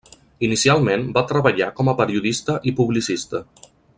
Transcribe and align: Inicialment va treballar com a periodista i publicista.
Inicialment 0.45 1.03
va 1.17 1.23
treballar 1.33 1.69
com 1.81 1.93
a 1.93 1.95
periodista 2.01 2.59
i 2.71 2.75
publicista. 2.83 3.45